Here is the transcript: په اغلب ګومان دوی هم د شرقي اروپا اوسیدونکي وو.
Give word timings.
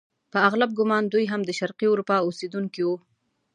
په 0.31 0.37
اغلب 0.47 0.69
ګومان 0.77 1.03
دوی 1.07 1.25
هم 1.31 1.41
د 1.45 1.51
شرقي 1.59 1.87
اروپا 1.89 2.15
اوسیدونکي 2.23 2.81
وو. 2.85 2.95